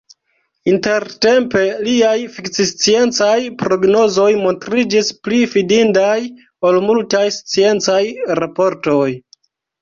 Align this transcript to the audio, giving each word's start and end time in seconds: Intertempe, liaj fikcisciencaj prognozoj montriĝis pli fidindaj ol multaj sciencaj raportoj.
Intertempe, 0.71 1.59
liaj 1.87 2.13
fikcisciencaj 2.37 3.35
prognozoj 3.59 4.29
montriĝis 4.45 5.11
pli 5.27 5.43
fidindaj 5.53 6.17
ol 6.71 6.81
multaj 6.87 7.23
sciencaj 7.37 8.01
raportoj. 8.43 9.07